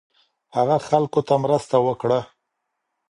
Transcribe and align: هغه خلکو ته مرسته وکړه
هغه 0.55 0.77
خلکو 0.87 1.19
ته 1.27 1.33
مرسته 1.43 1.75
وکړه 1.87 2.19